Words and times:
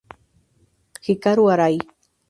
Hikaru 1.05 1.47
Arai 1.53 1.75